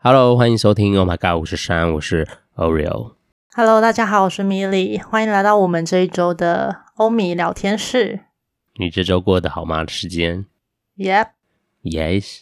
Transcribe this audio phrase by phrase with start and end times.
[0.00, 3.14] Hello，欢迎收听 Oh My God 五十三，我是 Oreo。
[3.52, 8.20] Hello，大家好，我是米莉，欢迎来到我们这一周的欧米聊天室。
[8.78, 9.84] 你这周过得好吗？
[9.88, 10.46] 时间
[10.98, 11.26] ？Yep，Yes。
[11.82, 12.38] Yes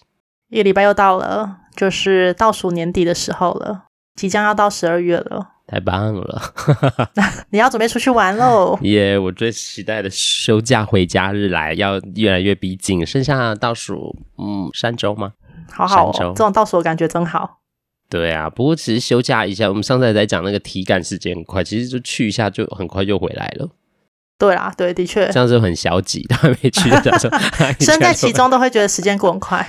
[0.51, 3.85] 一个礼拜又到了，就是倒数年底的时候了，
[4.15, 6.53] 即将要到十二月了，太棒了！
[7.49, 8.79] 你要准备出去玩喽？
[8.83, 15.33] 耶！yeah, 我最期待的休假回家日来，要越来越逼近，剩下倒数嗯三周吗？
[15.71, 17.61] 好好哦，这种倒数的感觉真好。
[18.09, 23.69] 对啊，不过其实休假一下，我们上次还在讲那个体感时间很快，其实就去一下就很快就回来了。
[24.39, 27.39] 对啊，对，的确，这样子很消极， 都还没去的时候，
[27.81, 29.67] 身在其中都会觉得时间过很快。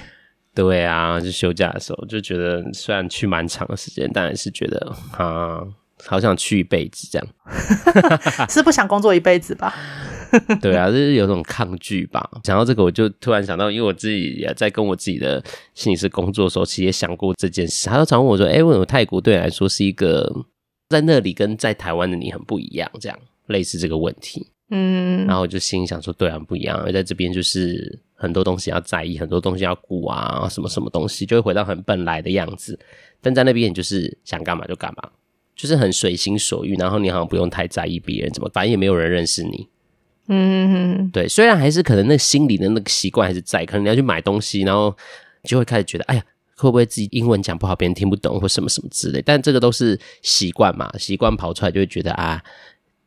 [0.53, 5.61] 对啊，就休假的时候就觉得，虽然去蛮长的时间，但还是觉得啊，
[6.05, 7.27] 好想去一辈子这样。
[8.50, 9.73] 是不想工作一辈子吧？
[10.62, 12.30] 对啊，就是有种抗拒吧。
[12.44, 17.90] 讲到这个，我就突然想到，因为我自己也在跟我自己的心理师工作的时候，其实也想过这件事。
[17.90, 20.31] 他都常问我说：“哎，为什么泰国对你来说是一个
[20.90, 23.17] 在那里跟在台湾的你很不一样？”这样
[23.48, 24.48] 类似这个问题。
[24.70, 26.78] 嗯，然后我就心里想说：“对啊，不一样。
[26.80, 32.78] 而在这边就是很多东西要在意，很多东西要顾啊，什么什么东西就会回到很本来的样子。
[33.22, 35.09] 但在那边，你就是想干嘛就干嘛，
[35.55, 36.75] 就是很随心所欲。
[36.75, 39.67] 然后你好像不用太在意别人怎么，反正也没有人认识你。”
[40.30, 44.94] 嗯哼哼，对，虽然还是可能那心里的那个习惯还是在，可能你要去买东西，然后
[45.44, 46.23] 就会开始觉得，哎呀，
[46.58, 49.22] 会不会自己英文讲不好，别人听不懂或什么什么之类。
[49.22, 52.44] 但这个都是习惯嘛，习惯跑出来就会觉得啊，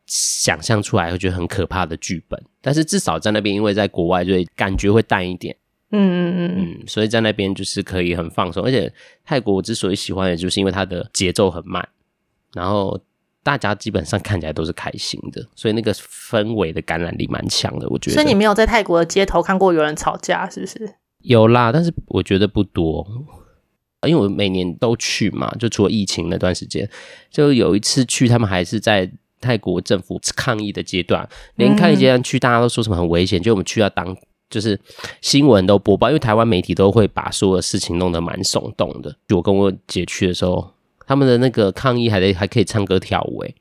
[0.06, 2.42] 想象出来会觉得很可怕的剧本。
[2.62, 5.54] 但是至少在那边，因为在国外，就会感觉会淡一点。
[5.90, 8.64] 嗯嗯嗯嗯，所以在那边就是可以很放松。
[8.64, 8.90] 而且
[9.26, 11.86] 泰国我之所以喜欢，也就是因为它的节奏很慢，
[12.54, 12.98] 然后。
[13.42, 18.14] 大家基本上看起来都是开心的，所以那个氛围的感染力蛮强的，我觉得。
[18.14, 20.94] 所以你没有在泰国的街头看过有人吵架，是不是？
[21.22, 23.06] 有啦，但是我觉得不多，
[24.06, 26.86] 因为我每年都去嘛，就除了疫情那段时间，
[27.30, 29.10] 就有一次去，他们还是在
[29.40, 34.14] 泰国政府抗议的阶段，连抗议阶段去，大家都说什么很危险，就我们去要当
[34.50, 34.78] 就是
[35.22, 39.16] 新闻都播报，因为台湾媒体都会把所有的事情弄得蛮耸动的。
[39.26, 40.70] 就我跟我姐去的时候。
[41.10, 43.52] 他们的那个抗议还得还可以唱歌跳舞，诶，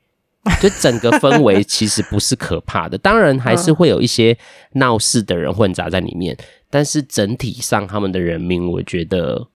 [0.62, 2.96] 就整个氛围其实不是可怕的。
[2.96, 4.38] 当然还是会有一些
[4.74, 6.36] 闹事的人混杂在里面，
[6.70, 9.48] 但是整体上他们的人民，我觉得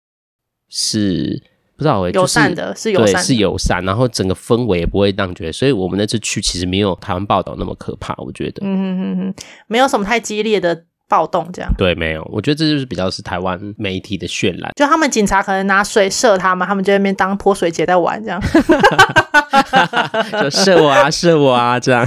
[0.68, 1.40] 是
[1.78, 3.86] 不知道诶，友善的，是友善，是友善。
[3.86, 9.34] 然后整个氛围也不会让觉得，所以我们那次去其实没有台湾报道那么可怕，我觉得，嗯哼哼哼，
[9.68, 10.86] 没有什么太激烈的。
[11.14, 11.72] 暴动这样。
[11.78, 18.42] 对，没有，我觉得这就是比较是台湾媒体的渲染，就他们警察可能拿水射他们，他们就在那边当泼水节在玩这样，
[20.42, 22.04] 就射我啊，射我啊这样，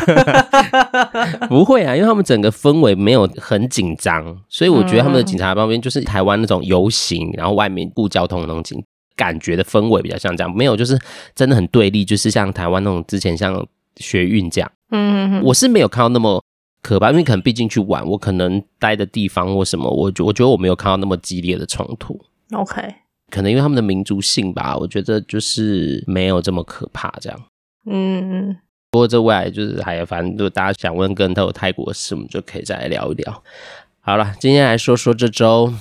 [1.48, 8.82] 不会啊，因为他们整个氛围没有很紧张，所以我觉得他们的警察旁边就是台湾那种游行，然后外面顾交通那种警
[9.14, 10.98] 感觉的氛围比较像这样，没有就是
[11.36, 13.64] 真的很对立，就是像台湾那种之前像
[13.98, 16.42] 学运这样，嗯，我是没有看到那么。
[16.86, 22.16] 可吧，因为可能毕竟去玩，我可能待的地方或什么，我觉我觉得我没有看到那么激烈的冲突。
[22.52, 22.80] OK，
[23.28, 27.42] 可能因为他们的民族性吧，我觉得就是没有这么可怕这样。
[27.86, 28.56] 嗯嗯。
[28.92, 33.42] 不过这未来就是还有，反正如果大家想问更多泰国的事，我们就可以再来聊一聊。
[33.98, 35.74] 好了，今天来说说这周。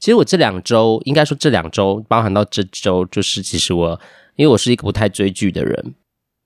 [0.00, 4.00] 其实我这两周，应该说这两周，包含到这周，就是其实我
[4.34, 5.94] 因为我是一个不太追剧的人。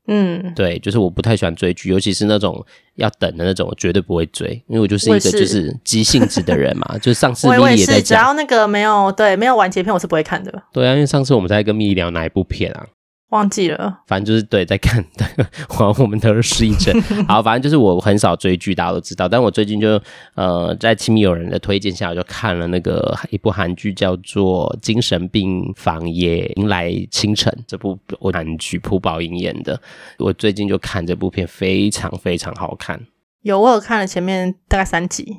[0.06, 2.65] 嗯，对，就是我不太喜欢追剧，尤其是那种
[2.97, 6.97] 要等的那种，我绝对不会追，因为我就是一个就是急性子的人嘛。
[7.00, 10.53] 就是上次蜜莉也在讲，只要那个没有对没有完结篇，我是不会看的。
[10.72, 12.87] 对啊，因为上次我们在跟蜜莉聊哪一部片啊？
[13.34, 15.26] 忘记了，反正就是对，在看 对，
[15.98, 16.94] 我们都是失忆症。
[17.26, 19.28] 好，反正就是我很少追剧，大家都知道。
[19.28, 20.00] 但我最近就
[20.36, 29.78] 呃，在亲密友人的推荐下，我就看了那个一部韩剧，叫做《精神病房也迎来清晨》这部我韩剧，朴宝英演的。
[30.18, 33.00] 我最近就看这部片，非常非常好看。
[33.42, 35.38] 有，我有看了前面大概三集，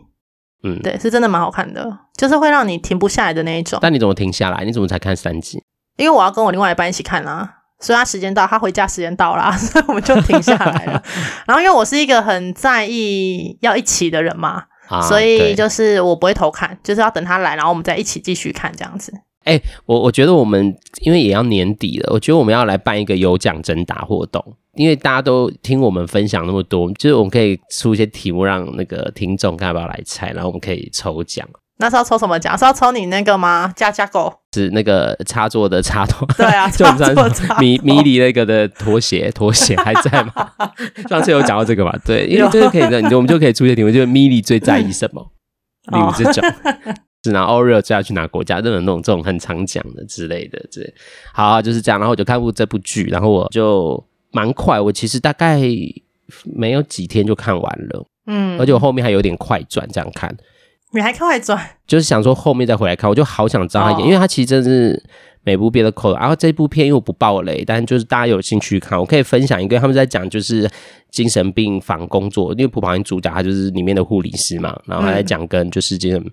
[0.63, 3.79] 嗯，对，是真的蛮好看的，就是会让你停不下来的那一种。
[3.81, 4.66] 但你怎么停下来？
[4.66, 5.63] 你怎么才看三集？
[5.97, 7.62] 因为我要跟我另外一半一起看啊。
[7.80, 11.04] 所以他时间到，他回家时间到了， 所以我们就停下来了。
[11.45, 19.13] 然后因为我是一个很在意要一起的人嘛，啊、所以就是我不会偷看，就是要等他来，然后我们再一起继续看这样子。
[19.44, 24.44] 哎、欸，我我觉得我们因为也要年底了，我觉得我们要来办一个有奖征答活动，
[24.74, 31.48] 因为大家都听我们分享那么多，就是我们可以出一些题目让那个听众看要不要来猜，然后我们可以抽奖。
[31.77, 32.57] 那是要抽什么奖？
[32.57, 33.72] 是要抽你那个吗？
[33.75, 36.25] 家家狗是那个插座的插头。
[36.38, 40.51] 对啊， 插座插迷迷离那个的拖鞋， 拖鞋还在吗？
[41.10, 41.92] 上次有讲到这个嘛？
[42.06, 45.31] 对，因为这个可以的，你我们就可以出一些题目，就是米莉最在意什么？
[45.92, 46.44] 例如这种。
[47.24, 50.94] 是拿 Oreo 最要去拿国家，那种那种这种很常讲的之类的，对，
[51.33, 52.00] 好啊，就是这样。
[52.00, 54.01] 然后我就看过这部剧，然后我就
[54.31, 55.60] 蛮快，我其实大概
[56.44, 60.36] 没有几天就看完了，嗯，而且我后面还有点快转这样看。
[60.95, 61.59] 你还看外传？
[61.86, 65.03] 就是想说后面再回来看，我就好想知道他演，哦、因为他其实真的是
[65.44, 66.15] 每部片都扣。
[66.15, 70.69] 然后这部片因为我不爆雷，但就是大家有兴趣看，我可以分享一个他们在讲就是
[71.12, 76.25] 精神病房工作，因为普宝英主角他就是里面的护理师嘛，然后他在讲跟就是精神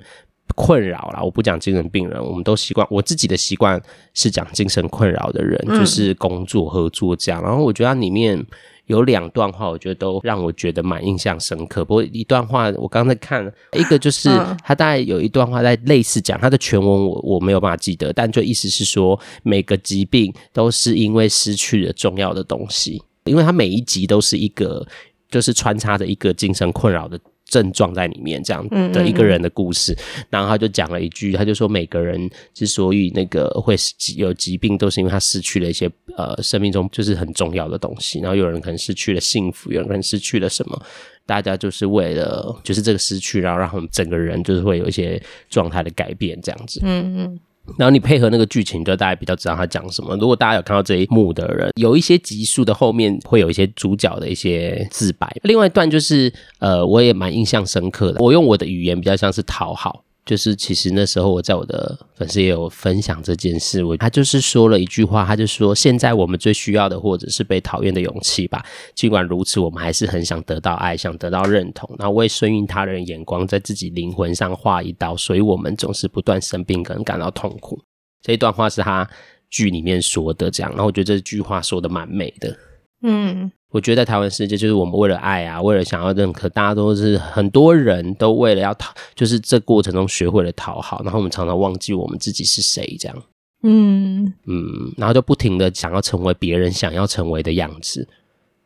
[0.54, 3.82] 困扰啦，嗯、我不讲精神病人，我们都习惯，我自己的习惯
[4.14, 7.42] 是讲精神困扰的人，就是工作合作这样。
[7.42, 8.46] 然后我觉得它里面。
[8.92, 11.84] 有两段话，我觉得都让我觉得蛮印象深刻。
[11.84, 14.28] 不过一段话，我刚才看了一个，就是
[14.62, 24.86] 他大概有一段话在类似讲他的全文我，我我没有办法记得，但就意思是说，每个疾病都是因为失去了重要的东西，因为他每一集都是一个，
[25.30, 27.18] 就是穿插着一个精神困扰的。
[27.52, 32.18] 症状在里面，这样的一个人的故事，嗯嗯嗯，然后他就讲了一句，他就说每个人
[32.54, 33.76] 之所以那个会
[34.16, 38.20] 有疾病，都是因为他失去了一些呃生命中就是很重要的东西。
[38.20, 40.82] 然后有人可能失去了幸福，有人失去了什么，
[41.26, 46.80] 大家就是为了就是这个失去，然后让我们整个人就是会有一些状态的改变，这样子。
[46.82, 47.38] 嗯嗯。
[47.78, 50.16] 然后你配合那个剧情，就大家比较知道他讲什么。
[50.16, 55.30] 如果大家有看到这一幕的人，有一些集数的后面会有一些主角的一些自白。
[55.42, 58.20] 另外一段就是，呃，我也蛮印象深刻的。
[58.20, 60.04] 我用我的语言比较像是讨好。
[60.24, 68.64] 就是其实那时候我在我的粉丝也有分享这件事，我他就是说了一句话，他就说现在我们最需要的或者是被讨厌的勇气吧。
[68.94, 77.80] 尽管如此，我们还是很想得到爱，想得到认同，然后为顺应他人眼光，在自己灵魂上划一刀，所以我们总是不断生病，跟感到痛苦。
[78.22, 79.08] 这一段话是他
[79.50, 82.56] 剧里面说的，这样，然后我觉得这句话说的蛮美的，
[83.02, 83.52] 嗯。
[83.70, 93.22] 我觉得在台湾世界，就是我们为了爱啊，为了想要认可，大家都是很多人都为了要讨，就是这过程中学会了讨好，然后我们常常忘记我们自己是谁，这样，
[93.62, 98.06] 嗯嗯，然后就不停的想要成为别人想要成为的样子。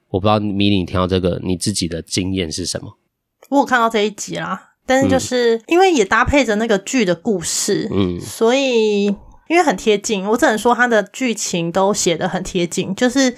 [0.09, 2.99] 我不知道米，你听到这个，你自己的经验是什么？
[3.51, 13.37] 我有看到这一集啦，但是就是、嗯、因为也搭配着那个剧的故事，嗯，所以因为很贴近，我只能说它的剧情都写得很贴近，就是。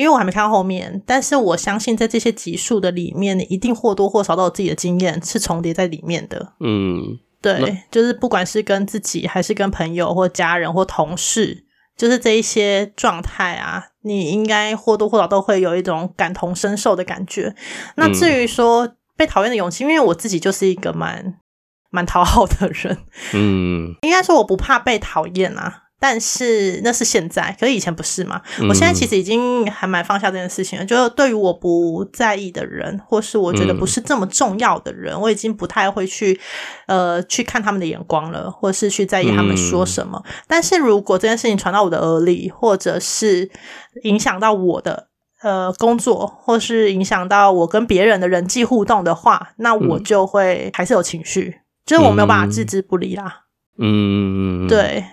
[0.00, 6.54] 因为我还没看到后面，但是我相信在这些集数的里面，你一定或多或少都有自己的经验是重叠在里面的。
[6.60, 11.66] 嗯，对，就是不管是跟自己，还是跟朋友或家人或同事，
[11.98, 17.54] 就是这一些状态啊，你应该或多或少都会有一种感同身受的感觉。
[17.96, 21.34] 那至于说被讨厌的勇气，因为我自己就是一个蛮
[21.90, 22.96] 蛮讨好的人，
[23.34, 25.82] 嗯，应该说我不怕被讨厌啊。
[26.02, 28.40] 但是那是现在，可是以前不是嘛？
[28.66, 30.84] 我现在其实已经还蛮放下这件事情了。
[30.84, 36.40] 嗯、就对于我不在意的人，或是我觉得不是这么重要的人，嗯、我已经不太会去
[36.86, 40.22] 呃去看他们的眼光了，或是去在意他们说什么。
[40.24, 43.50] 嗯、但是如果这件事情传到我的耳里，或者是
[44.04, 45.08] 影响到我的
[45.42, 53.42] 呃工作，或是影响到我跟别人的人际互动的话，那我就会还是有情绪，嗯、就是我没有办法置之不理啦。
[53.78, 55.04] 嗯，对。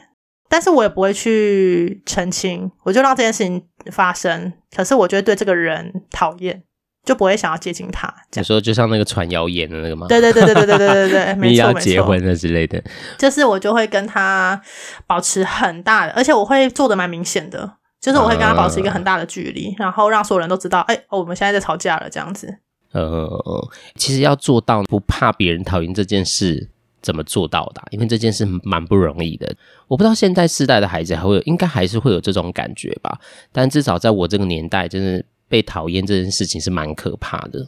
[0.50, 3.62] 但是我也不会去澄清，我就让这件事情
[3.92, 4.54] 发生。
[4.76, 6.64] 可是我觉得对这个人讨厌，
[7.04, 8.14] 就不会想要接近他。
[8.34, 10.08] 你说就像那个传谣言的那个吗？
[10.08, 12.82] 对对对对对对对对对，没错 要结婚的之类的。
[13.18, 14.62] 就是我就会跟他
[15.06, 22.60] 保持很大的，而且我会做的蛮明显的，就是我会跟他保持一个很大的距离，然后让所有人都知道，哎、欸，我们现在在吵架了这样子。
[22.94, 26.70] 呃，其实要做到不怕别人讨厌这件事。
[27.02, 27.82] 怎么做到的？
[27.92, 29.56] 因为这件事蛮不容易的。
[29.88, 33.20] 我不知道现在世代的孩子还会有，应该还是会有这种感觉吧。
[33.52, 37.66] 但至少在我这个年代，真的被讨厌这件事情是蛮可怕的。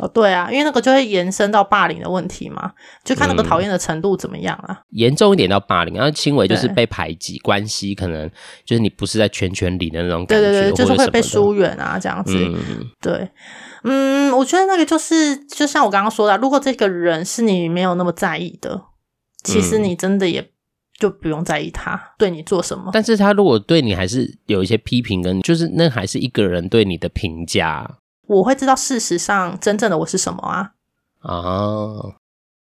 [0.00, 2.72] 哦，对啊，因为那个就会延伸到霸凌的问题嘛，
[3.04, 4.68] 就看那个讨厌的程度怎么样啊。
[4.70, 8.26] 嗯、严重一点到霸凌，然后轻微就是被排挤，对关系可能
[8.64, 12.34] 就是你不是在圈圈里的那种感觉，对对对，就是会被疏远啊，这样子。
[12.34, 13.28] 嗯、对。
[13.84, 18.80] 嗯，我觉得那个就是，就像我刚刚说的，如果这个人是你没有那么在意的，
[19.42, 20.50] 其实你真的也
[20.98, 22.90] 就不用在意他对你做什么。
[22.92, 27.90] 但是他如果对你还是有一些批评，跟就是那还是一个人对你的评价，
[28.26, 30.72] 我会知道事实上真正的我是什么啊？
[31.20, 32.16] 啊，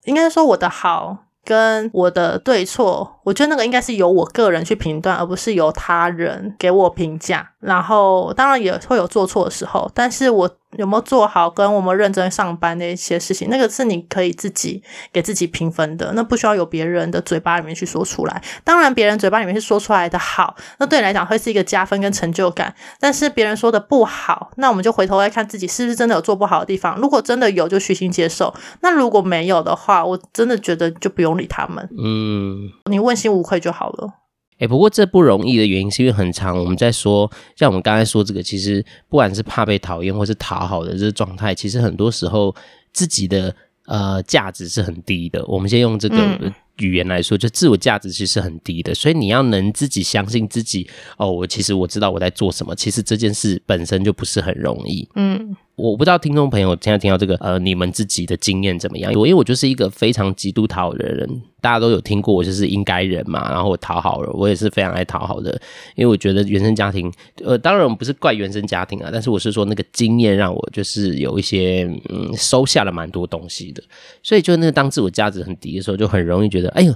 [0.05, 7.50] 应该说我的好跟我的对错，我觉得那个应该是由我个人去评断，而不是由他人给我评价。
[7.61, 18.43] 然后当然也会有做错的时候，但是我有没有做好，跟我们认真上班的一些事情，那个是你可以自己给自己评分的，那不需要有别人的嘴巴里面去说出来。
[18.65, 22.75] 当然，别人嘴巴里面是说出来的好，那对你来讲会是一个加分跟成就感。
[22.99, 26.97] 但是别人说的不好，那我们就回头来看自己是不是真的有做不好的地方。
[26.99, 31.87] 如果真的有，就虚心接受；那如果没有的话，我真的觉得就不用理他们。
[32.03, 34.15] 嗯，你问心无愧就好了。
[34.61, 36.55] 哎、欸，不过这不容易的原因是因为很长。
[36.59, 42.55] 我们在说，像我们刚才说这个，其实不管是怕被讨厌或是讨好的这个状态，其实很多时候
[42.93, 43.55] 自己的
[43.87, 45.43] 呃价值是很低的。
[45.47, 48.95] 我们先用这个语言来说，就自我价值其实是很低的。
[48.95, 50.87] 所以你要能自己相信自己，
[51.17, 52.75] 哦，我其实我知道我在做什么。
[52.77, 55.09] 其实这件事本身就不是很容易。
[55.15, 55.57] 嗯。
[55.81, 59.11] 我不知道听众朋友现在听到这个，呃，你们自己的经验怎么样？
[59.15, 65.51] 我因为我就是一个非常极度讨好的人，大家都有听过我就是应该人嘛，然后我讨好了，我也是非常爱讨好的，
[65.95, 67.11] 因为我觉得原生家庭，
[67.45, 73.83] 呃，当然我们不是怪原生家庭啊，但是我是说那个经验让我就是有一些嗯收下了蛮多东西的，
[74.23, 76.95] 所以就那个当自我价值很低的时候，就很容易觉得，哎呦。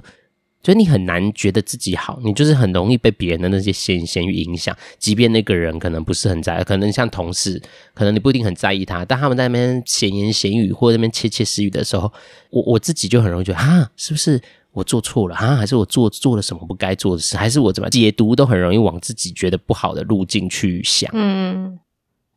[0.65, 4.75] 所以你很难觉得自己好，你就是很容易被别人的那些闲言闲语影响。
[4.97, 7.61] 即便那个人可能不是很在意，可能像同事，
[7.93, 12.11] 可能你不一定很在意他，但他们在那边闲言闲语或者那边窃窃私语的时候，
[12.49, 14.41] 我我自己就很容易觉得啊，是不是
[14.71, 15.55] 我做错了啊？
[15.55, 17.37] 还是我做做了什么不该做的事？
[17.37, 21.11] 还是我怎么解读都很容易往自己觉得不好的路径去想。
[21.13, 21.77] 嗯。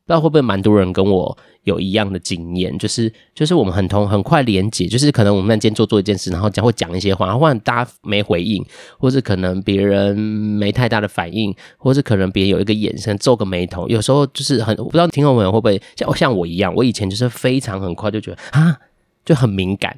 [0.09, 8.65] 不知道会不会蛮多人跟我有一样的经验，就是就是我们很同很快连结，就是可能我们今天做做一件事，然后讲会讲一些话，然后忽然大家没回应，
[8.99, 18.79] 或是可能别人没太大的反应，或是可能别人有一个眼神皱个眉头，有时候就是很我不知道听众朋友会不会像像我一样，我以前就是非常很快就觉得啊
[19.27, 19.95] 就很敏感。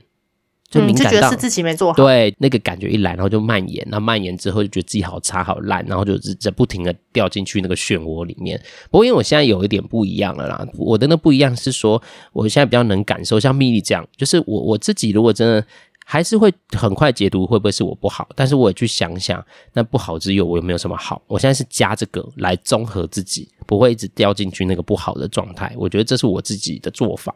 [0.71, 8.59] 就敏感到、嗯、就觉得是自己没做好，对那个感觉一来，然后就蔓延，那蔓延之后就觉得自己好差好烂，然后就在不停的掉进去那个漩涡里面。
[8.89, 12.01] 不过因为我现在有一点不一样了啦，我的那不一样是说，
[12.33, 15.67] 我现在比较能感受，像蜜莉这样，就是我我自己如果真的
[16.07, 21.21] 还是会很快解读会不会是我不好，但是我也去想想，那不好之有我有没有什么好？
[21.27, 25.75] 我现在是加这个来综合自己，不会一直掉进去那个不好的状态。
[25.77, 27.35] 我觉得这是我自己的做法。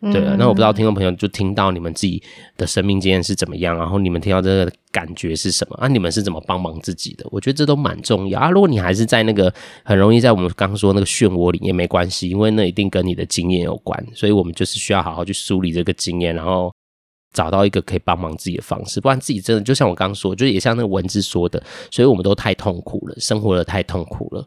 [0.00, 2.22] 对啊，那我不知道听众朋友就听到你们自己
[2.56, 5.88] 的生命经验是怎么样，然后你们听到这个感觉是什么啊？
[5.88, 7.26] 你们是怎么帮忙自己的？
[7.30, 8.50] 我觉得这都蛮重要啊。
[8.50, 9.52] 如果你还是在那个
[9.84, 16.70] 很容易在我们刚刚说那个漩涡里也没关系，因为那一定跟你的经验有关，所以我们就是需要好好去梳理这个经验，然后
[17.32, 24.46] 找到一个可以帮忙自己的方式，不然自己真的就像我刚刚说，就也像那个文字说的，所以我们都太痛苦了，生活的太痛苦了。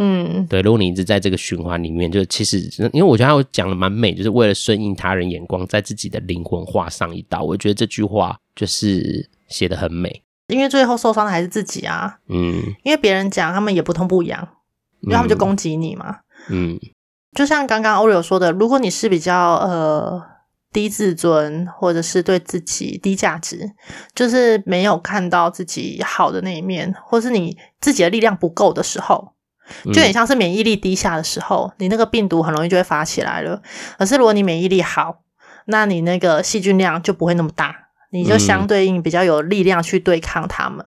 [0.00, 2.60] 嗯，对，如果你一直在这个循环里面，就其实，
[2.92, 7.42] 因为我觉得他讲的蛮美，就是为了顺应他人眼光，在自己的灵魂画上一道。
[7.42, 12.18] 我觉得这句话就是写的很美，因为最后受伤的还是自己啊。
[12.28, 14.48] 嗯，因为别人讲他们也不痛不痒，
[15.00, 16.18] 因为他们就攻击你嘛。
[16.48, 16.78] 嗯，
[17.32, 20.22] 就像刚刚 Oreo 说的，如果你是比较呃
[20.72, 23.68] 低自尊，或者是对自己低价值，
[24.14, 29.32] 就是没有看到自己好的那一面，或是你自己的力量不够的时候。
[29.92, 33.62] 就很像是免疫力低下的时候，你那个病毒很容易就会发起来了。
[33.98, 35.22] 可是如果你免疫力好，
[35.66, 37.74] 那你那个细菌量就不会那么大，
[38.12, 40.84] 你就相对应比较有力量去对抗它们。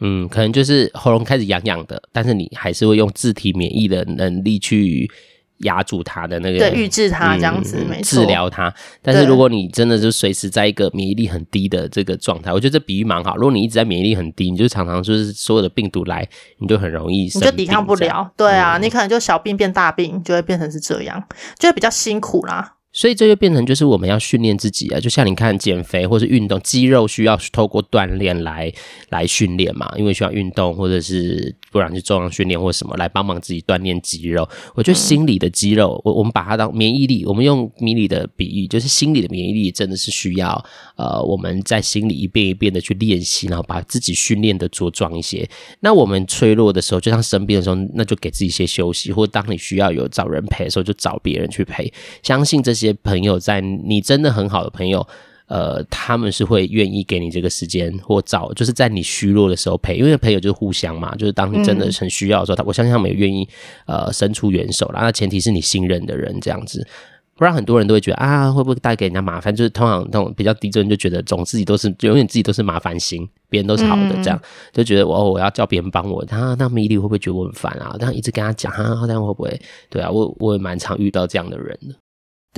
[0.00, 5.10] 嗯，可能就是喉咙开始痒痒的，但是你还是会用自体免疫的能力去。
[5.58, 8.72] 压住它的那个，对，抑制它这样子，嗯、没错，治疗它。
[9.02, 13.36] 但是如果你真的就随时在一个免疫力很低的这个状态，我觉得这比喻蛮好。
[13.36, 18.30] 如果你一直在免疫力很低，你就常常就是所有的病毒来，你就很容易，你就抵抗不了。
[18.36, 21.22] 对啊，嗯、你可能就小病变大病，就会变成是这样，
[21.58, 22.74] 就会比较辛苦啦。
[22.90, 28.72] 所以这就变成就是我们要训练自己啊，就像你看减肥或是运动，肌肉需要透过锻炼来
[29.10, 34.48] 来训练嘛，因为需要运动或者是不然就重量训练或什么来帮忙自己锻炼肌肉。
[34.74, 40.64] 我觉得心理的肌肉，我我们把它当免疫力，我们用米里的比喻，就是心理的免疫力真的是需要
[40.96, 45.46] 呃我们在心里一遍一遍的去练习，然后把自己训练的茁壮一些。
[45.80, 51.92] 那我们脆弱的时候，就像生病的时候，那就给自己一些休息，或当你需要有找人陪的时候，就找别人去陪。
[52.22, 52.77] 相信这。
[52.78, 55.06] 些朋友在你真的很好的朋友，
[55.46, 63.48] 呃，他们是会愿意给你这个时间或找，就是在你虚弱的时候陪，因为朋友就是互相嘛，就是当你真的很需要的时候，他、嗯、我相信他们也愿意
[63.86, 65.00] 呃伸出援手啦。
[65.00, 66.86] 那前提是你信任的人这样子，
[67.34, 69.54] 不然很多人都会觉得啊，会不会带给人家麻烦？
[69.54, 77.96] 就是通常那种比较低尊就觉得总自己都是永远自己都是麻烦型，别人都是好的，这样、嗯、就觉得我、哦、我要叫别人帮我，他那米莉会不会觉得我很烦啊？
[77.98, 79.60] 这样一直跟他讲啊，这样会不会？
[79.88, 81.94] 对啊，我我也蛮常遇到这样的人的。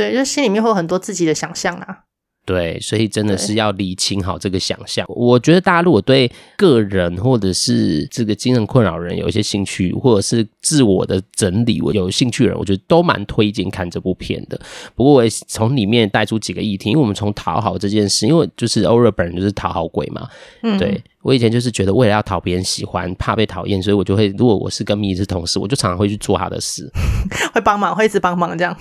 [0.00, 1.98] 对，就心里面会有很多自己的想象啊。
[2.46, 5.06] 对，所以真的是要理清好这个想象。
[5.10, 14.58] 我觉得大家如果对个人或者是这个精神困扰人有一些兴趣，或者是自我的整理我有兴趣的人，我觉得都蛮推荐看这部片的。
[14.96, 20.26] 不过我也从里面带出几个议题，因为我们从讨好这件事，因为就是欧热本人就是讨好鬼嘛，
[20.62, 21.00] 嗯，对。
[21.22, 26.90] 我以前就是觉得为了要讨别人喜欢，怕被讨厌，所以我就会，如果我是跟米是同事，我就常常会去做他的事，
[27.52, 28.74] 会帮忙，会一直帮忙这样。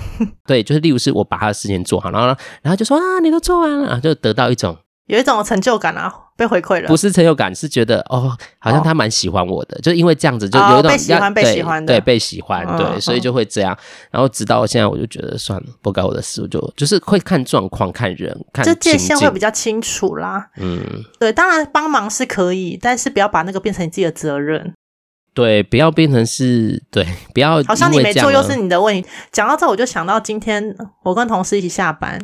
[0.46, 2.28] 对，就是例如是我把他的事情做好，然后
[2.62, 4.78] 然后就说啊，你都做完了，就得到一种。
[5.10, 6.88] 有一种成就感啊，被回馈了。
[6.88, 13.76] 不是成就感，是觉得哦，好像他蛮喜欢我的，哦、就因为这样子，就有一种、哦、被喜欢、被喜欢的，对，被喜欢，对，哦、所以就会这样。
[14.12, 20.48] 然后直到现在，我就觉得算了，不干我的事，我就就是会看状况、看人、看这界限会比较清楚啦。
[20.58, 20.80] 嗯，
[21.20, 24.74] 对，当然帮忙是可以，但是不要把那个变成你自己的责任。
[25.34, 29.08] 对，不要变成是对， 不要好像你没做又是你的问题。
[29.32, 32.20] 讲到这，我就想到今天我跟同事一起下班，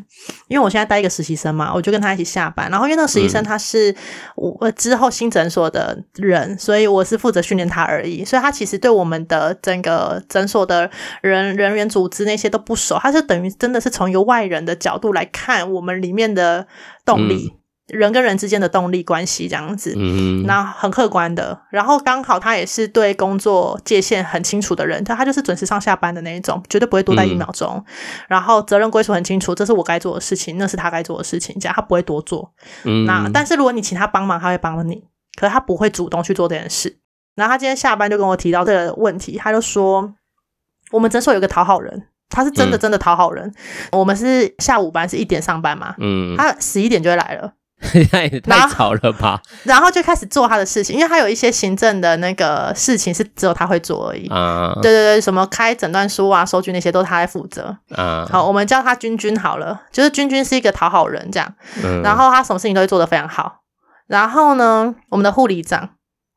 [0.47, 2.69] 因为我现在带一个实习生嘛，我就跟他一起下班。
[2.69, 3.95] 然后因为那个实习生他是
[4.35, 8.25] 我之后新诊所的人，嗯、所以我是负责训练他而已。
[8.25, 10.89] 所以他其实对我们的整个诊所的
[11.21, 16.67] 人人员组织那些都不熟，他是等于真的是从一个外人的角度来看我们里面的
[17.05, 17.53] 动力。
[17.53, 21.61] 嗯人跟人之间的动力关系这样子，嗯，那很客观的。
[21.69, 27.75] 然后刚好他也是对工作界限很清楚的人，他他就是准时上下班的那一种，绝对不会多待一秒钟。
[27.75, 27.93] 嗯、
[28.27, 32.51] 然后责任归属很清楚，这是我该做的事情，那是他该做的事情，这样他不会多做。
[32.85, 35.03] 嗯，那但是如果你请他帮忙，他会帮你，
[35.39, 36.97] 可是他不会主动去做这件事。
[37.35, 40.15] 然后他今天下班就跟我提到这个问题，他就说
[40.91, 43.45] 我们诊所有个讨好人，他是真的真的讨好人。
[43.45, 47.53] 嗯、我们是下午班是一点上班嘛，嗯，他十一点就会来了。
[48.11, 49.75] 太太吵了吧然？
[49.75, 54.27] 然后就开始做他的事情，因为他有一些行政的那个事情是只有他会做而已。
[54.29, 57.77] 啊，对对对，什么开诊断书啊、收据那些都是他在负责。
[57.95, 61.53] 啊，好，我们叫他君君好了，就是君君是一个讨好人这样。
[61.83, 63.61] 嗯，然后他什么事情都会做得非常好。
[64.07, 65.89] 然后呢，我们的护理长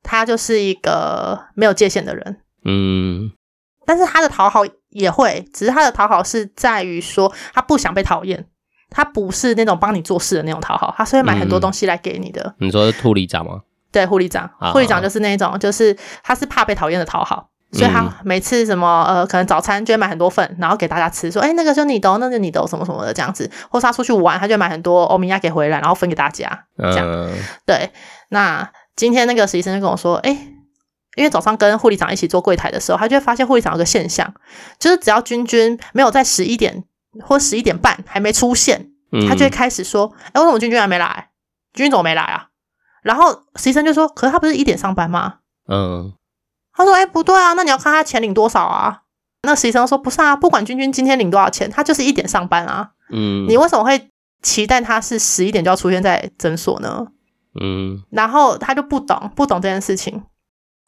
[0.03, 2.41] 他就是一个没有界限的人。
[2.65, 3.31] 嗯，
[3.87, 8.47] 但是他的讨好也会，只是他的讨好是在于说他不想被讨厌。
[8.91, 12.43] 他不是那种帮你做事的那种讨好，他是会买很多东西来给你的。
[12.59, 13.61] 嗯、你说是护理长吗？
[13.91, 27.07] 对，护理长，护理长就是那种，就是他是怕被讨厌的讨好，所以他每次什么呃，可能早餐就会买很多份，然后给大家吃，说哎、欸，那个就你的，那个你的什么什么的这样子，或是他出去玩，他就买很多欧米亚给回来，然后分给大家这样。
[27.07, 27.33] 嗯、
[27.65, 27.91] 对，
[28.29, 30.49] 那今天那个实习生就跟我说，哎、欸，
[31.17, 34.35] 因为早上跟护理长一起做柜台的时候，他就会发现护理长有个现象，
[34.79, 36.85] 就是只要君君没有在十一点。
[37.21, 38.91] 或十一点半还没出现，
[39.29, 41.31] 他就会开始说：“哎、嗯，为什么君君还没来？
[41.73, 42.49] 君君怎么没来啊？”
[43.03, 45.37] 然后实习生就说：“可是他不是一点上班吗？”
[45.69, 46.13] 嗯，
[46.73, 49.03] 他说：“哎，不对啊，那你要看他钱领多少啊？”
[49.43, 52.91] 那实习生说：“不是啊，不管君君今天领多少钱，他就是一点上班啊。
[53.11, 54.11] 嗯，你为什么会
[54.43, 57.07] 期待他是十一点就要出现在诊所呢？”
[57.61, 60.23] 嗯，然后他就不懂，不懂这件事情。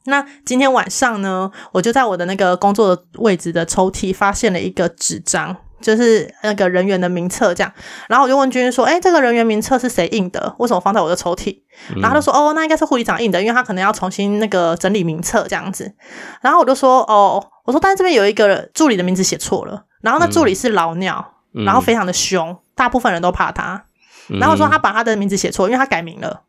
[0.05, 5.57] 那今天晚上呢，我就在我的那个工作的位置的抽屉发现了一个纸张。
[5.81, 7.73] 就是那个人员的名册这样，
[8.07, 10.55] 然后我就问君君说：“哎，这个人员名册是谁印的？
[10.59, 11.57] 为什么放在我的抽屉？”
[11.97, 15.93] 然后他就说：“哦，那应该是护理长印的，因为他可能要重新那个整理名册这样子。”
[16.41, 21.33] 然后我就说：“哦，我说，但是这边有一个助理的名字写错了，然后那助理是老鸟，
[21.65, 23.85] 然后非常的凶，大部分人都怕他。
[24.27, 26.41] 然后我说他把他的名字写错，因为他改名了。”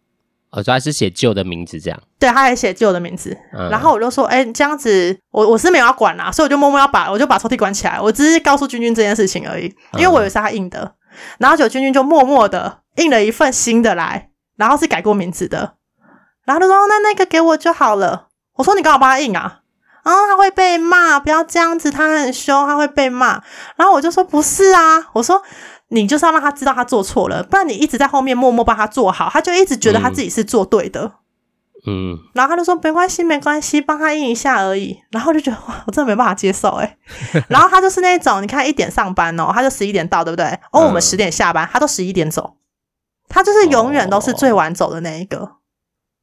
[0.52, 1.98] 我主要是写旧的名字，这样。
[2.18, 15.76] 对，他还写旧的名字，嗯、然后我就说，哎、欸，这样子，我我是没有要管啦，所以我就默默要把，我就把抽屉关起来，我只是告诉君君这件事情而已，因为我以为是他印的，嗯、然后就君君就默默的印了一份新的来，然后是改过名字的，
[16.44, 18.28] 然后他说，那那个给我就好了。
[18.56, 19.60] 我说你刚好帮他印啊，
[20.04, 23.42] 然后他会被骂，不要这样子，他很凶，他会被骂。
[23.76, 25.42] 然后我就说不是啊，我说。
[25.92, 31.12] 你就是要让他知道他做错了，不然你一直在后面默默帮他做好，他就一直觉得他自己是做对的。
[31.86, 34.98] 嗯，然后他就说没关系，没关系，帮他印一下而已。
[35.10, 36.96] 然后就觉得哇，我真的没办法接受哎。
[37.50, 40.46] 然后他就是那种，你看一点上班哦，他就十一点到，对不对？
[40.72, 42.56] 哦，我们十点下班，他都十一点走，
[43.28, 45.56] 他就是永远都是最晚走的那一个。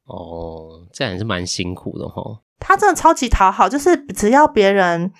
[0.06, 2.40] 哦，这样也是蛮辛苦的哦。
[2.58, 5.12] 他真的超级讨好，就是只要别人。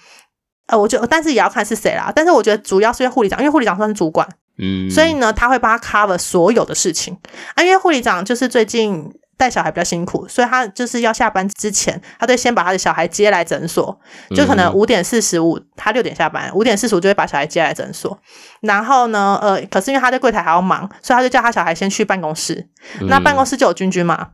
[0.67, 2.13] 呃，我觉得，但是也要看是谁啦。
[2.15, 4.29] 但是我觉得主要是因为护理长，因为护理长算是主管，
[4.61, 7.18] 嗯，所以呢，他会帮他 cover 所有的事情
[7.55, 7.62] 啊。
[7.62, 13.99] 因为护理长就是最近带小孩比较辛苦，所以他就是要下班之前，他得先把他的小孩接来诊所，
[14.37, 18.20] 就可能五点四十五，他六点下班，五点四十五就会把小孩接来诊所。
[18.61, 22.68] 然后呢，呃，可是因为他在柜台还要忙，所以他就叫他小孩先去办公室。
[23.09, 24.33] 那办公室就有君君嘛，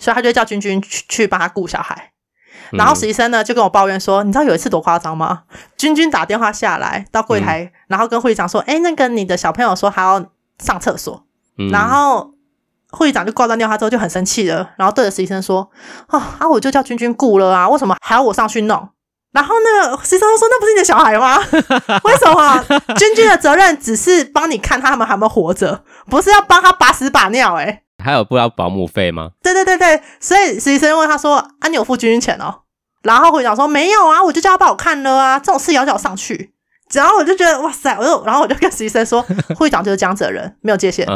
[0.00, 2.13] 所以他就叫君君去去帮他顾小孩。
[2.72, 5.42] 然后实习生呢就跟我抱怨说，你知道有一次多夸张吗？
[5.76, 10.24] 君君打电话下来到柜台，嗯、然后跟会长说，哎，那个你的小朋友说还要
[10.58, 11.24] 上厕所，
[11.58, 12.32] 嗯、然后
[12.90, 15.70] 护理长就挂断电话之后就很生气了，然后对着实习生说
[16.08, 18.88] ：“哦啊，我就叫君君顾了啊，为什么还要我上去弄？”
[19.32, 21.38] 然后那个实习生说：“那不是你的小孩吗？
[22.04, 29.30] 为什么君君的责任只是帮你看他们还没有活着，不是要帮他把屎把尿、欸？”诶还有不要保姆费吗？
[29.42, 32.60] 对对对对，所以实习生问他说：“啊，你有付军训钱哦？”
[33.02, 36.52] 然后护理长说：“没有啊，我就叫他帮我看了啊，这种事要叫我上去。”
[36.92, 39.20] 然后我就觉得哇塞，我就然后我就跟实习生说
[39.56, 41.06] ：“护理长就是这样子的人，没有界限。”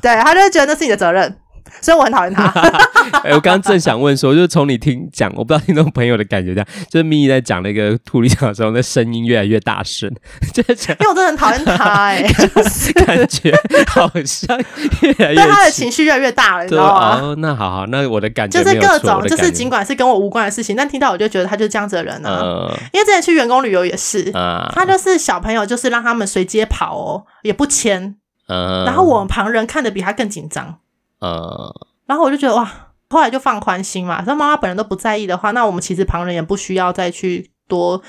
[0.00, 1.38] 对，他就觉得那是你的责任。
[1.80, 2.44] 所以我很讨厌他。
[3.22, 10.12] 哎、欸，我刚刚正想问说，就是从你听讲，我不知道听众朋友的感觉这样，就是咪咪在讲那个护理长的时候，那声音越来越大声，
[10.52, 13.54] 就是讲，因为我真的很讨厌他、 欸，哎，就是感觉
[13.88, 14.58] 好像
[15.02, 17.20] 越来越对他的情绪越来越大了，你知道吗？
[17.22, 22.40] 哦，那好好，那我的感觉就是各种，就是尽管是跟我无关的事情，但听到我就觉得他就是这样子的人啊。
[22.40, 28.16] 呃、因为之前去员工旅游也是，呃、他就是小朋友，就是让他们随街跑哦，也不牵，
[28.48, 30.78] 呃、然后我们旁人看得比他更紧张，
[31.20, 31.72] 呃
[32.06, 32.70] 然后我就觉得哇，
[33.10, 34.22] 后来就放宽心嘛。
[34.26, 38.00] 那妈妈本人都不在意的话，那我们其实旁人也不需要再去多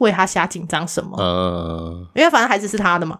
[0.00, 1.16] 为他瞎紧张什么。
[1.20, 3.18] 嗯，因为反正孩子是他的嘛。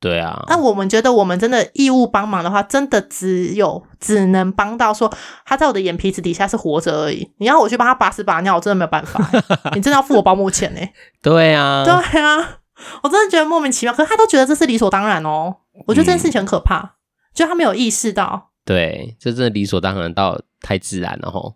[0.00, 0.44] 对啊。
[0.48, 5.12] 那我们觉得我们真的义务帮忙的话，真的只有只能帮到说
[5.44, 7.28] 他在我的眼皮子底下是活着而已。
[7.38, 9.20] 你要我去帮他把屎把尿，我真的没有办法。
[9.74, 10.80] 你真的要付我保姆钱呢？
[11.22, 12.58] 对啊，对啊，
[13.02, 13.92] 我真的觉得莫名其妙。
[13.92, 15.56] 可是他都觉得这是理所当然哦。
[15.86, 16.90] 我觉得这件事情很可怕，嗯、
[17.34, 18.47] 就他没有意识到。
[18.68, 21.54] 对，这真的理所当然到太自然了吼。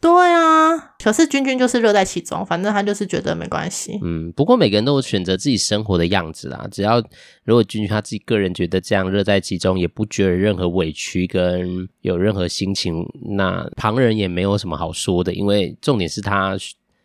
[0.00, 3.98] 对啊，可是君君就是乐在其中，反正他就是觉得没关系。
[4.02, 6.66] 嗯，不过每个人都有选择自己生活的样子啊。
[6.70, 7.02] 只要
[7.44, 15.34] 如果君君他自己个人觉得这样乐在其中，也不觉得任何委屈跟有任何心情，那旁人也没有什么好说的。
[15.34, 16.56] 因为重点是他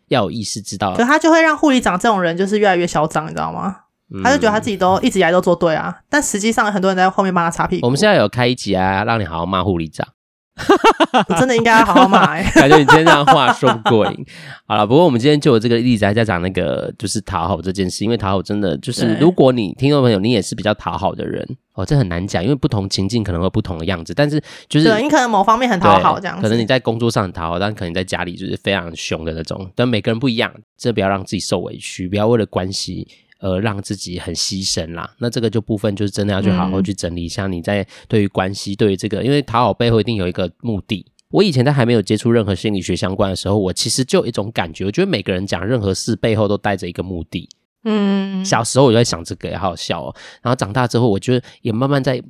[0.08, 3.80] 要有意识知道，可他就会让护理长这种人就是越来越嚣张，你知道吗？
[4.22, 7.86] 他就觉得他自己都一直以来都做对啊，但实际上很多人在后面帮他擦屁股。
[7.86, 10.06] 我们现在有开一集啊，让你好好骂护理长。
[11.30, 14.26] 我真的应该要好好骂 感觉你今天这样话说不过瘾。
[14.66, 24.12] 好了，不过我们今天就有这个例子，还在讲那个就是讨好这件事，因为讨好真的就是，如果你听众朋友你也是比较讨好的人哦，这很难讲，因为不同情境可能会不同的样子。
[24.12, 29.70] 但是就是对你可能某方面很讨好这样子，可能你在工作上很讨好，但可能在家里就是非常凶的那种。
[29.74, 33.08] 但每个人不一样，这不要让自己受委屈，不要为了关系。
[33.42, 41.04] 呃，让自己很牺牲啦，那这个就部分就是真的要去好好去整理一下你在对于关系，对于这个，因为讨好背后一定有一个目的。
[41.28, 47.48] 我以前在还没有接触任何心理学相关的时候，我其实就有一种感觉，我觉得每个人讲任何事背后都带着一个目的。
[47.82, 50.14] 嗯，小时候我就在想这个，也好好笑哦。
[50.40, 52.22] 然后长大之后，我觉得也慢慢在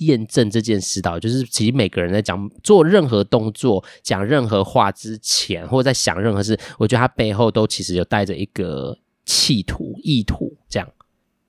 [0.00, 8.98] 验证这件事道，就是其实每个人在讲做任何动作、讲任何话之前，或者在想任何事，我觉得他背后都其实有带着一个。
[9.28, 10.88] 企图、意图，这样，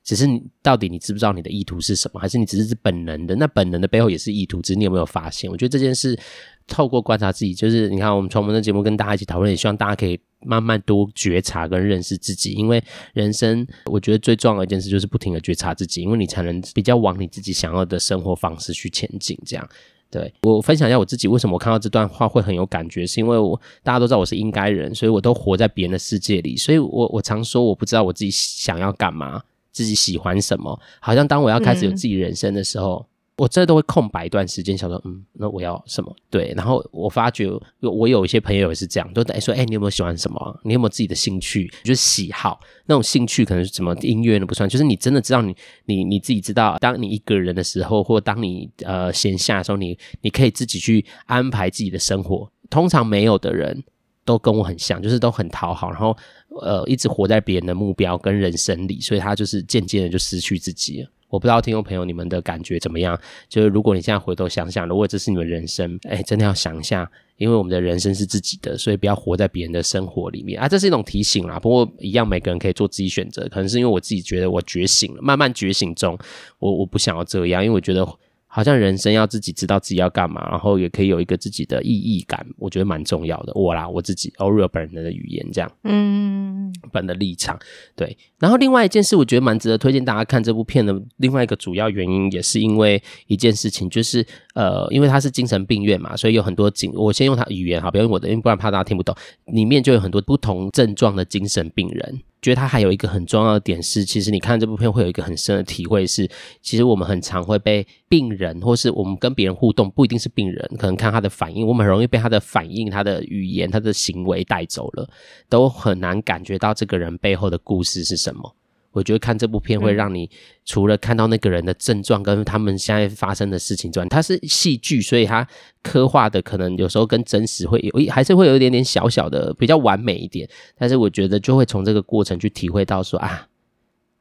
[0.03, 2.19] 只是你到底你知不知道你的意图是什么？
[2.19, 3.33] 还是你只是是本能的？
[3.37, 5.49] 那本能的背后也是意图，只是你有没有发现？
[5.49, 6.19] 我觉得这件事
[6.67, 12.51] 透过观察自己，就是你看我们从我们的节目跟大家一起讨论，也希望大家可以慢慢多觉察跟认识自己。
[12.51, 19.39] 因为人生，我觉得最重要的一件事就是不停的觉察自己，因为你才能比较往你自己想要的生活方式去前进。
[19.45, 19.69] 这样。
[20.11, 29.41] 对，我分享一下我自己为什么我看到这段话会很有感觉，是因为我大家都知道我是应该人，所以我都活在别人的世界里，所以我我常说我不知道我自己想要干嘛，
[29.71, 33.05] 自己喜欢什么，好像当我要开始有自己人生的时候。
[33.39, 36.13] 我这都会空白一段时间，想说，嗯，那我要什么？
[36.29, 37.49] 对，然后我发觉，
[37.79, 40.59] 我有一些朋友也是这样，都在说，哎，你有没有喜欢什么？
[40.65, 41.71] 你有没有自己的兴趣？
[41.83, 52.51] 就是喜好那种兴趣，可能是什么音乐都不算，就是你真的知道你，你你自己知道，当你一个人的时候，或当你呃闲下的时候，你你可以自己去安排自己的生活。
[52.69, 53.83] 通常没有的人
[54.25, 56.15] 都跟我很像，就是都很讨好，然后
[56.61, 61.09] 呃一直活在别人的目标跟人生里，所以他就是渐渐的就失去自己了。
[61.29, 63.19] 我不知道听众朋友你们的感觉怎么样？
[63.47, 70.67] 就是如果你现在回头想想，如果这是你们人生，哎，真的要想一下，因为我们的人生是自己的，所以不要活在别人的生活里面啊。
[70.67, 71.59] 这是一种提醒啦。
[71.59, 73.47] 不过一样，每个人可以做自己选择。
[73.49, 76.17] 可能是因为我自己觉得我觉醒了，慢慢觉醒中，
[76.57, 78.07] 我我不想要这样，因为我觉得。
[78.51, 83.53] 好像人生要自己知道自己要干嘛，然后也可以有一个自己的意义感，我觉得蛮重要的。
[83.53, 87.59] 我啦，我自己 Oreo 本人的语言这样，嗯，本的立场
[87.95, 88.17] 对。
[88.39, 90.99] 然后另外一件事，我觉得蛮值得推荐大家看这部片的。
[91.17, 99.15] 另外一个主要原因也是因为一件事情，就是呃，因为它是精神病院嘛，所以有很多精，我先用它语言好，不要用我的，因为不然怕大家听不懂。
[99.45, 102.21] 里面就有很多不同症状的精神病人。
[102.41, 106.29] 觉得他还有一个很重要的点是，其实你看这部片会有一个很深的体会是，
[106.61, 115.09] 其实我们很常会被病人，或是我们跟别人互动，不一定是病人，可能看他的反应，我们很容易被他的反应、他的语言、他的行为带走了，
[115.49, 118.55] 都很难感觉到这个人背后的故事是什么。
[118.91, 120.29] 我觉得看这部片会让你
[120.65, 125.47] 除了看到那个人的症状跟他们现在发生的事情之外，它是戏剧，所以它
[125.83, 130.49] 刻画的可能有时候跟真实会有，还是会有一点点小小的比较完美一点。
[130.77, 133.48] 但是我觉得就会从这个过程去体会到说啊。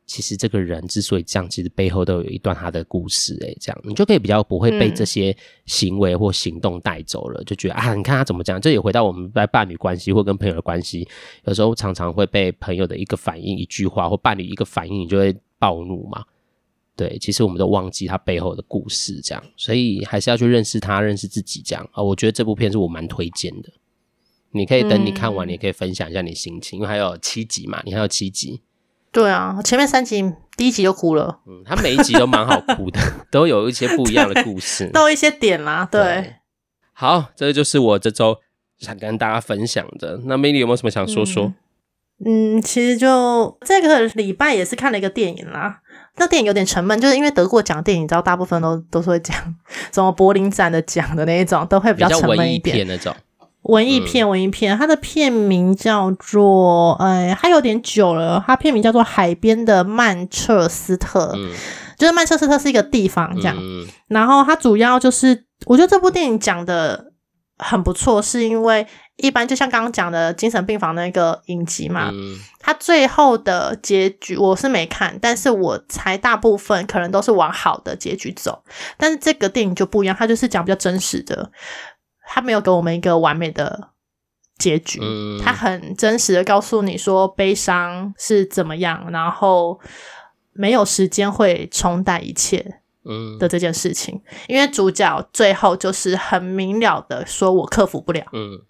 [0.08, 11.06] 其实这个人之所以这样，其实背后都有一段他的故事，诶，这样你就可以比较不会被这些行为或行动带走了，嗯、就觉得啊，你看他怎么讲，这也回到我们在伴侣关系或跟朋友的关系，
[11.44, 16.24] 有时候常常会被朋友的一个反应、一句话或伴侣一个反应，你就会暴怒嘛。
[16.96, 22.02] 对，其实我们都忘记他背后的故事，这样，所以还是要去认识他，认识自己，这样啊。
[22.02, 23.70] 我觉得这部片是我蛮推荐的，
[24.52, 28.62] 你可以等你看完，你也可以分享一下你心情，因为还有七集嘛，你还有七集。
[29.12, 31.40] 对啊，前面三集第一集就哭了。
[31.46, 35.88] 嗯，他每一集都蛮好哭的， 都有一些不一样的故事， 都有一些点啦。
[35.90, 36.34] 对，对
[36.92, 38.36] 好，这就是我这周
[38.78, 40.20] 想跟大家分享的。
[40.24, 41.52] 那 Milly 有没有什么想说说？
[42.24, 45.80] 嗯，其实就这个礼拜也是看了一个电影啦。
[46.16, 49.36] 那电影有点沉闷，就是因为得过奖电影，你知道大部分都都是会讲
[49.92, 53.14] 什么柏林展的奖的那一种，都会比较沉闷一点那种。
[53.62, 56.92] 文艺片，文艺片，它的片名叫做……
[57.00, 58.42] 哎，它有点久了。
[58.46, 61.52] 它片名叫做《海边的曼彻斯特》，嗯，
[61.98, 63.56] 就是曼彻斯特是一个地方，这样。
[63.58, 67.12] 嗯，然后它主要就是，我觉得这部电影讲的
[67.58, 78.62] 很不错，是因为一般就像刚刚讲的精神病房那个影集嘛，嗯，它最后的结局我是没看，但是我猜大部分可能都是往好的结局走。
[78.96, 81.50] 但是这个电影就不一样，它就是讲比较真实的。
[82.30, 83.88] 他没有给我们一个完美的
[84.58, 89.80] 结局，嗯、他很真实的告诉你说悲伤是怎么样，然后
[90.52, 92.80] 没有时间会冲淡一切
[93.38, 94.20] 的这件事情。
[94.26, 98.60] 嗯、因为主角最后就是很明了的说：“我克服不了。”嗯，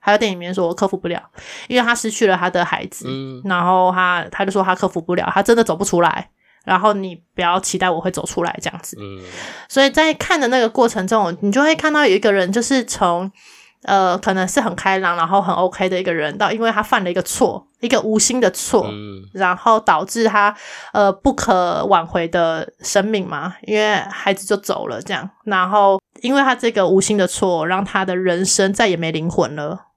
[0.00, 1.22] 还有电影里面说：“我克服不了，
[1.68, 3.06] 因为他失去了他的孩子。
[3.08, 6.30] 嗯”然后他他就说他克服不了，他真的走不出来。
[6.64, 9.20] 然后你不要期待我会走出来这样子，嗯，
[9.68, 13.30] 所以在看的那个过程中，你就会看到有一个人，就是从
[13.82, 20.56] 呃可能是很开朗，然后很 OK 的一个人，到因为他犯了一个错，一个无心的错，嗯，然后导致他
[20.92, 29.88] 呃不可挽回的生命嘛，因为孩子就走了这样，然后因为他这个无心的错，让他的人生再也没灵魂了，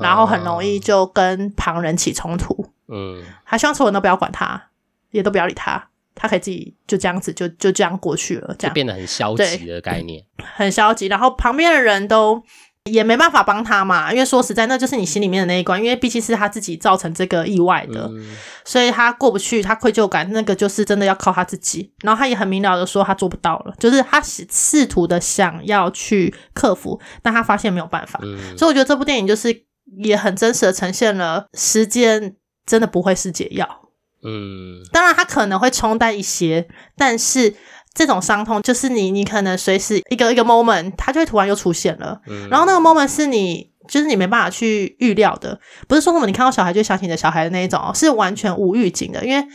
[0.00, 4.70] 然后很容易就跟旁人起冲突，嗯，他希望所有人都不要管他，
[5.12, 5.86] 也都不要理他。
[6.14, 10.22] 他可以自己就这样子就就这样过去了，这样就变得很消极的概念，
[10.56, 11.06] 很消极。
[11.06, 12.42] 然后旁边的人都
[12.84, 21.92] 也没办法帮他嘛，因为说实在，那就是你心里面的那一关，因为毕竟是他自己造成这个意外的，嗯、所以他过不去，他愧疚感那个就是真的要靠他自己。
[22.02, 28.18] 然后他也很明了的说他做不到了，就是他试图的想要去克服，但他发现没有办法。
[28.22, 29.64] 嗯、所以我觉得这部电影就是
[29.98, 33.89] 也很真实的呈现了时间真的不会是解药。
[34.22, 37.54] 嗯，当然，他可能会冲淡一些，但是
[37.94, 42.20] 这种伤痛就是你，你可能随时一个一个 moment，它就会突然又出现了。
[42.26, 49.24] 嗯，然后那个 moment 是你，就是你没办法去预料的，不是说什么你看到小孩就想起你的小孩的那一种，是完全无预警的。
[49.24, 49.46] 因为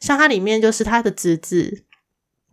[0.00, 1.84] 像他里面就是他的侄子，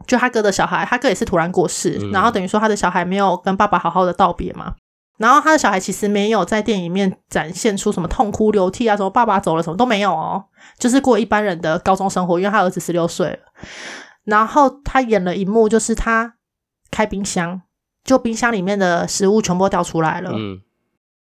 [0.05, 4.73] 就他哥的小孩，他哥也是突然过世，嗯，然后等于说他的小孩没有跟爸爸好好的道别嘛。
[5.21, 10.45] 然后他的小孩其实没有在电影里面展现出什么痛哭流涕啊，什么爸爸走了什么都没有哦，
[10.79, 12.39] 就是过一般人的高中生活。
[12.39, 13.39] 因为他儿子十六岁了，
[14.23, 16.33] 然后他演了一幕，就是他
[16.89, 17.61] 开冰箱，
[18.03, 20.31] 就冰箱里面的食物全部掉出来了。
[20.33, 20.61] 嗯，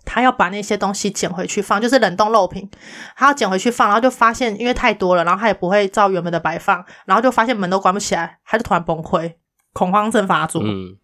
[0.04, 2.70] 他要把那些东西捡回去放，就是冷冻肉品，
[3.16, 9.35] 他要捡回去放，然后就发现因为太多了，然后他也不会照原本的摆放，然后就发现门都关不起来，他就突然崩溃，
[9.72, 10.62] 恐慌症发作。
[10.62, 10.96] 嗯，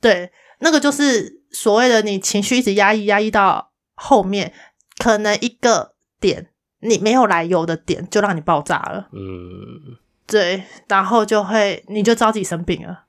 [0.00, 1.36] 对，那个就是。
[1.50, 4.52] 所谓的你情绪一直压抑，压抑到后面，
[4.98, 9.08] 可能一个点你没有来由的点就让你爆炸了。
[9.14, 13.04] 嗯，对，然后就会你就知道自己生病了，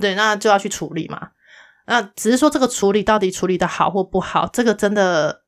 [0.00, 1.32] 对，那就要去处理嘛。
[1.86, 5.42] 那只是说这个处理到底处理的好或不好，这个真的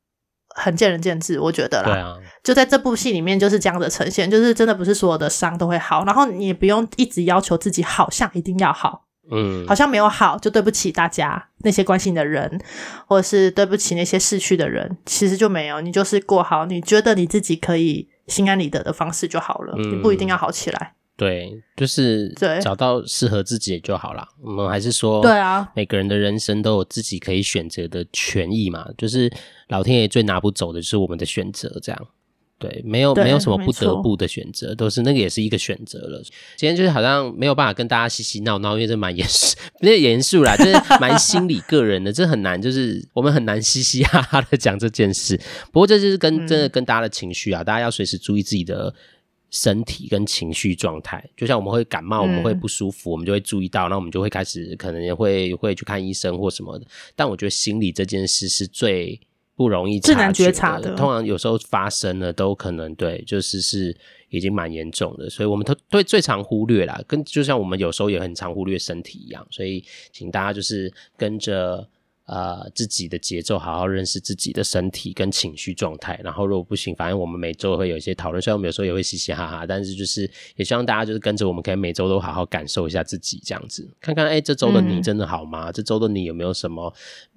[0.49, 1.87] 很见仁见智，我觉得啦。
[1.87, 2.13] 对啊，
[2.43, 9.04] 就在这部戏里面就是这样的呈现，就是真的不是所有的伤都会好，然后你也不用一直要求自己好像一定要好。
[9.31, 12.59] 嗯，好像没有好，就对不起大家那些关心的人，
[13.07, 20.93] 或者是对不起那些逝去的人，其实就没有，你就是过好你觉得你自己可以心安理得的方式就好了，嗯、你不一定要好起来。
[21.17, 22.27] 对，就是
[22.61, 24.27] 找到适合自己就好了。
[24.43, 29.31] 对我们还是说，对啊，每个人的人生都有自己可以选择的权益嘛，就是
[29.69, 32.07] 老天爷最拿不走的就是我们的选择，这样。
[32.57, 36.23] 对，没有没有什么不得不的选择，都是那个也是一个选择了。
[36.55, 45.37] 今天就是好像没有办法跟大家嘻嘻闹闹，因为这蛮严肃， 那严肃啦，就是蛮心理个人的，这很难，就是我们很难嘻嘻哈哈的讲这件事。
[45.73, 48.93] 不过这就是跟真的跟大家的情绪啊，大家要随时注意自己的
[49.51, 51.23] 身体跟情绪状态。
[51.35, 56.85] 就像我们会感冒，我们会不舒服，嗯、我们就会注意到，那我们就会开始可能也会会去看医生或什么的。
[57.17, 59.19] 但我觉得心理这件事是最
[59.55, 60.95] 不容易察觉的，最难觉察的。
[60.95, 63.95] 通常有时候发生了，都可能对，就是是
[64.29, 67.01] 已经蛮严重的，所以我们都对最常忽略啦。
[67.07, 71.87] 跟就像我们有时候也很常忽略身体一样，所以请大家就是跟着。
[72.25, 76.19] 呃，自己的节奏，好好认识自己的身体跟情绪状态。
[76.23, 85.69] 然后，如果不行，反正我们每周会有一些讨论，虽然我们有时候也会嘻嘻哈哈，但是就是也希望大家就是跟着我们，可以每周都好好感受一下自己这样子，看看哎，这周的你真的好吗？
[85.69, 86.91] 嗯、这周的你有没有什么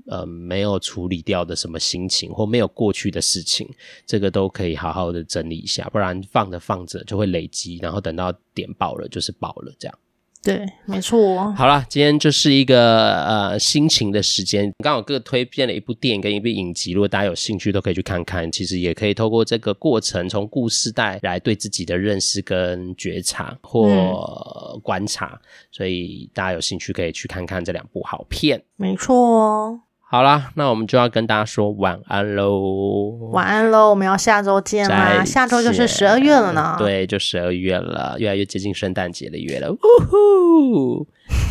[0.07, 3.69] 呃没有处理掉的什么心情，或没有过去的事情？
[4.07, 9.99] 这个都可以好好的整理一下，不然放着放着就会累积，然后等到点爆了就是爆了这样。
[10.43, 11.53] 对，没错。
[11.53, 18.51] 好了，今天就是一个呃心情的时间，刚好各推荐了一部电影跟一部影集，如果大家有兴趣，都可以去看看。
[18.51, 25.27] 其实也可以透过这个过程，从故事带来对自己的认识跟觉察或观察。
[25.35, 25.41] 嗯、
[25.73, 28.63] 所以大家有兴趣可以去看看这两部好片。
[28.77, 29.81] 没错哦。
[30.11, 33.31] 好啦，那我们就要跟大家说晚安喽！
[33.31, 33.91] 晚安喽！
[33.91, 35.23] 我们要下周见啦！
[35.23, 36.77] 下周就是十二月了呢。
[36.79, 39.71] 对，就十二月了，越来越接近圣诞节的月了。
[39.71, 41.07] 呜呼！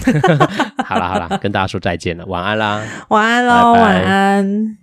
[0.83, 2.81] 好啦好啦，跟大家说再见了，晚安啦！
[3.09, 3.75] 晚安喽！
[3.75, 4.77] 拜拜晚安。